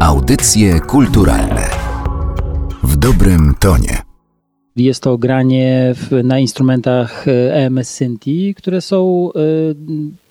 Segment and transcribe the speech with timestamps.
[0.00, 1.70] Audycje kulturalne
[2.82, 4.02] w dobrym tonie.
[4.76, 9.74] Jest to granie w, na instrumentach EMS Synthi, które są y,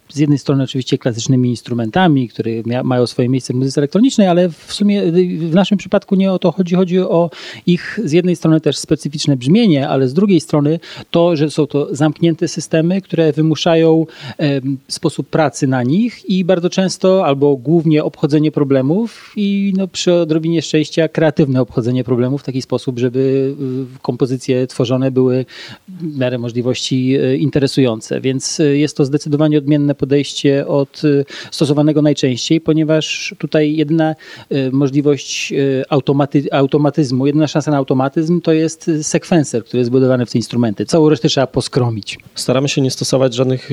[0.09, 2.51] z jednej strony oczywiście klasycznymi instrumentami, które
[2.83, 6.51] mają swoje miejsce w muzyce elektronicznej, ale w sumie w naszym przypadku nie o to
[6.51, 6.75] chodzi.
[6.75, 7.29] Chodzi o
[7.67, 10.79] ich z jednej strony też specyficzne brzmienie, ale z drugiej strony
[11.11, 14.05] to, że są to zamknięte systemy, które wymuszają
[14.39, 20.13] e, sposób pracy na nich i bardzo często albo głównie obchodzenie problemów i no, przy
[20.13, 23.55] odrobinie szczęścia kreatywne obchodzenie problemów w taki sposób, żeby
[24.01, 25.45] kompozycje tworzone były
[25.89, 28.21] w miarę możliwości e, interesujące.
[28.21, 34.15] Więc jest to zdecydowanie odmienne podejście od y, stosowanego najczęściej, ponieważ tutaj jedyna
[34.51, 40.25] y, możliwość y, automaty, automatyzmu, jedyna szansa na automatyzm to jest sekwenser, który jest zbudowany
[40.25, 40.85] w te instrumenty.
[40.85, 42.19] Całą resztę trzeba poskromić.
[42.35, 43.69] Staramy się nie stosować żadnych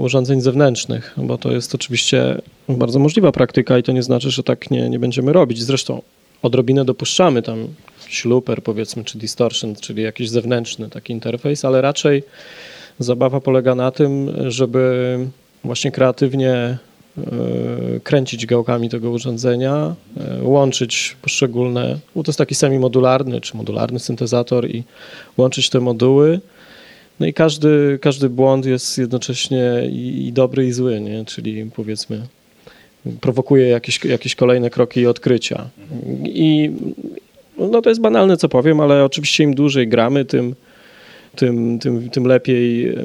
[0.00, 4.70] urządzeń zewnętrznych, bo to jest oczywiście bardzo możliwa praktyka i to nie znaczy, że tak
[4.70, 5.62] nie, nie będziemy robić.
[5.62, 6.02] Zresztą
[6.42, 7.68] odrobinę dopuszczamy tam
[8.08, 12.22] śluper powiedzmy, czy distortion, czyli jakiś zewnętrzny taki interfejs, ale raczej
[12.98, 15.18] zabawa polega na tym, żeby
[15.64, 16.78] właśnie kreatywnie e,
[18.02, 24.70] kręcić gałkami tego urządzenia, e, łączyć poszczególne, bo to jest taki semi-modularny czy modularny syntezator
[24.70, 24.84] i
[25.36, 26.40] łączyć te moduły.
[27.20, 31.24] No i każdy, każdy błąd jest jednocześnie i, i dobry i zły, nie?
[31.24, 32.22] czyli powiedzmy
[33.20, 35.68] prowokuje jakieś, jakieś kolejne kroki i odkrycia.
[36.24, 36.70] I
[37.58, 40.54] no to jest banalne, co powiem, ale oczywiście im dłużej gramy, tym,
[41.38, 42.96] tym, tym, tym lepiej e,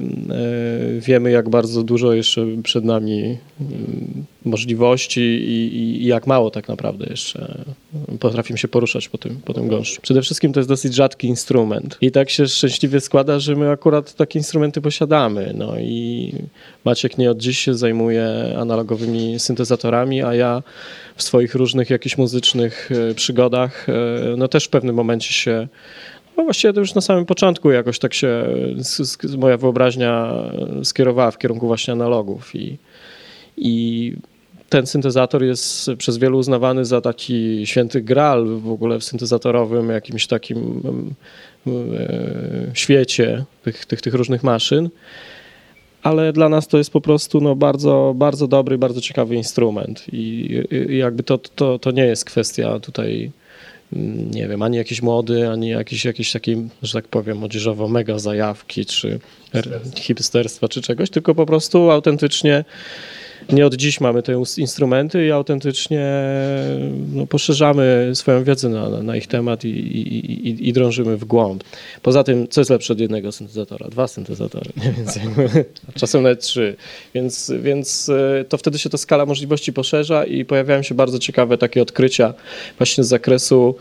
[0.99, 3.37] wiemy, jak bardzo dużo jeszcze przed nami
[4.45, 7.65] możliwości i, i, jak mało tak naprawdę jeszcze
[8.19, 10.01] potrafimy się poruszać po tym, po tym gąszczu.
[10.01, 14.13] Przede wszystkim to jest dosyć rzadki instrument i tak się szczęśliwie składa, że my akurat
[14.13, 15.53] takie instrumenty posiadamy.
[15.55, 16.33] No i
[16.85, 20.63] Maciek nie od dziś się zajmuje analogowymi syntezatorami, a ja
[21.15, 23.93] w swoich różnych jakichś muzycznych e, przygodach e,
[24.37, 25.67] no też w pewnym momencie się
[26.37, 28.45] no właściwie to już na samym początku jakoś tak się
[29.37, 30.33] moja wyobraźnia
[30.83, 32.77] skierowała w kierunku właśnie analogów i,
[33.57, 34.13] i
[34.69, 40.27] ten syntezator jest przez wielu uznawany za taki święty gral w ogóle w syntezatorowym jakimś
[40.27, 40.81] takim
[41.67, 41.71] e,
[42.73, 44.89] świecie tych, tych, tych różnych maszyn.
[46.03, 50.05] Ale dla nas to jest po prostu no, bardzo, bardzo dobry, bardzo ciekawy instrument.
[50.13, 50.49] I,
[50.89, 53.31] i jakby to, to, to nie jest kwestia tutaj
[54.31, 58.85] nie wiem, ani jakiś młody, ani jakiś, jakiś taki, że tak powiem, młodzieżowo mega zajawki,
[58.85, 59.19] czy
[59.95, 62.65] hipsterstwa, czy czegoś, tylko po prostu autentycznie
[63.51, 66.13] nie od dziś mamy te instrumenty i autentycznie
[67.13, 71.63] no, poszerzamy swoją wiedzę na, na ich temat i, i, i, i, drążymy w głąb.
[72.01, 73.87] Poza tym, co jest lepsze od jednego syntezatora?
[73.89, 75.19] Dwa syntezatory, więc
[75.99, 76.75] czasem nawet trzy.
[77.13, 81.57] Więc, więc e, to wtedy się ta skala możliwości poszerza i pojawiają się bardzo ciekawe
[81.57, 82.33] takie odkrycia
[82.77, 83.75] właśnie z zakresu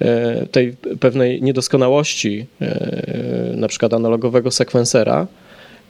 [0.00, 5.26] e, tej pewnej niedoskonałości, e, na przykład analogowego sekwensera,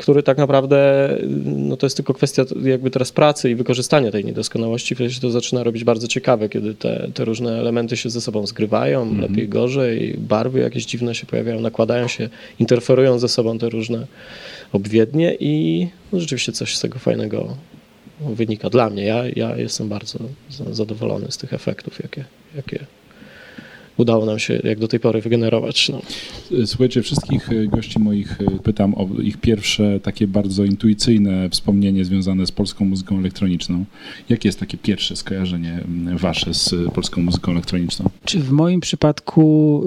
[0.01, 1.09] który tak naprawdę
[1.45, 5.31] no to jest tylko kwestia jakby teraz pracy i wykorzystania tej niedoskonałości, wtedy się to
[5.31, 9.21] zaczyna robić bardzo ciekawe, kiedy te, te różne elementy się ze sobą zgrywają, mm -hmm.
[9.21, 12.29] lepiej, gorzej, barwy jakieś dziwne się pojawiają, nakładają się,
[12.59, 14.07] interferują ze sobą te różne
[14.73, 17.57] obwiednie i no, rzeczywiście coś z tego fajnego
[18.21, 19.05] wynika dla mnie.
[19.05, 20.19] Ja, ja jestem bardzo
[20.71, 22.25] zadowolony z tych efektów, jakie,
[22.57, 22.87] jakie
[24.01, 25.89] udało nam się jak do tej pory wygenerować.
[25.89, 26.03] No.
[26.67, 32.47] Słuchajcie, wszystkich e, gości moich e, pytam o ich pierwsze takie bardzo intuicyjne wspomnienie związane
[32.47, 33.85] z polską muzyką elektroniczną.
[34.29, 35.81] Jakie jest takie pierwsze skojarzenie
[36.17, 38.11] wasze z polską muzyką elektroniczną?
[38.25, 39.85] Czy w moim przypadku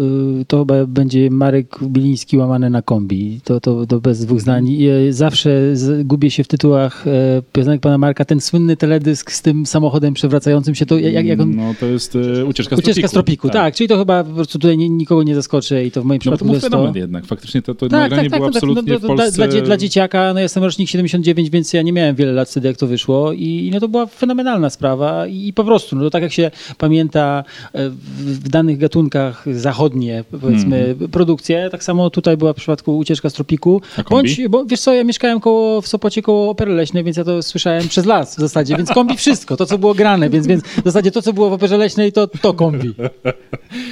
[0.47, 3.39] to chyba będzie Marek Biliński łamany na kombi.
[3.43, 4.77] To, to, to bez dwóch zdań.
[5.09, 5.73] Zawsze
[6.03, 7.05] gubię się w tytułach
[7.53, 8.25] piosenek pana Marka.
[8.25, 11.55] Ten słynny teledysk z tym samochodem przewracającym się, to jak, jak on...
[11.55, 13.55] No to jest Ucieczka z Ucieczka z tropiku, tak.
[13.55, 13.75] tak.
[13.75, 16.45] Czyli to chyba po prostu tutaj nikogo nie zaskoczę i to w moim no, przypadku
[16.45, 16.91] no, to jest to...
[16.95, 19.31] jednak, faktycznie to, to tak, nagranie tak, tak, było tak, absolutnie no, w Polsce...
[19.31, 22.67] Dla, dla, dla, dzieciaka, no jestem rocznik 79, więc ja nie miałem wiele lat wtedy,
[22.67, 26.09] jak to wyszło i no to była fenomenalna sprawa i, i po prostu, no to
[26.09, 31.09] tak jak się pamięta e, w, danych gatunkach zachodnie, powiedzmy, hmm.
[31.09, 33.81] produkcje, tak samo tutaj była w przypadku Ucieczka z Tropiku.
[34.09, 37.43] Bądź, bo wiesz co, ja mieszkałem koło, w Sopocie koło Opery Leśnej, więc ja to
[37.43, 40.83] słyszałem przez las w zasadzie, więc kombi wszystko, to co było grane, więc, więc w
[40.83, 42.93] zasadzie to, co było w Operze Leśnej, to, to kombi.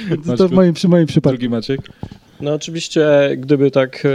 [0.38, 1.38] To w moim, przy moim przypadku.
[1.38, 1.80] Drugi Maciek?
[2.40, 3.06] No oczywiście,
[3.36, 4.08] gdyby tak e,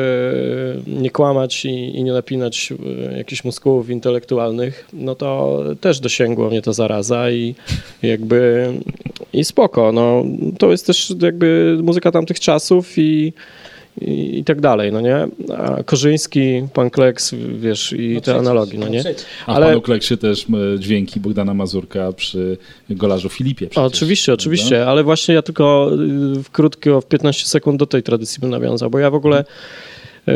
[0.87, 2.73] nie kłamać i, i, nie napinać
[3.09, 7.55] e, jakichś mózgów intelektualnych, no to też dosięgło mnie to zaraza i
[8.03, 8.67] jakby
[9.33, 9.91] i spoko.
[9.91, 10.23] No,
[10.59, 13.33] to jest też jakby muzyka tamtych czasów i
[14.01, 15.27] i, i tak dalej, no nie?
[15.57, 19.03] A Korzyński, pan Kleks, wiesz, i te analogi, no nie?
[19.47, 20.45] A Ale- w panu Kleksie też
[20.79, 22.57] dźwięki Bogdana Mazurka przy
[22.89, 23.67] golarzu Filipie.
[23.67, 24.41] Przecież, oczywiście, prawda?
[24.41, 25.89] oczywiście, ale właśnie ja tylko
[26.38, 29.41] y, w krótko, w 15 sekund do tej tradycji bym nawiązał, bo ja w ogóle
[29.41, 29.45] y,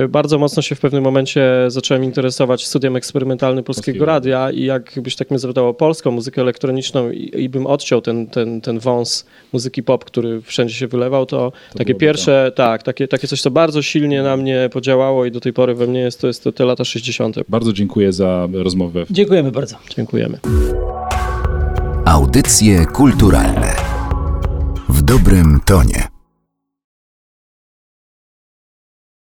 [0.10, 5.16] bardzo mocno się w pewnym momencie zacząłem interesować studiem eksperymentalnym Polskiego Polskiego Radia i jakbyś
[5.16, 9.26] tak mnie zapytał o polską muzykę elektroniczną i, i bym odciął ten, ten, ten wąs
[9.54, 13.52] muzyki pop, który wszędzie się wylewał, to, takie byłoby pierwsze, tak, takie, takie coś, co
[13.52, 16.52] bardzo silnie na mnie podziałało i do tej pory we mnie jest, to jest to
[16.52, 17.36] te lata 60.
[17.50, 19.06] Bardzo dziękuję za rozmowę.
[19.10, 19.76] Dziękujemy bardzo.
[19.96, 20.40] Dziękujemy.
[22.06, 23.76] Audycje kulturalne
[24.90, 26.11] w dobrym tonie.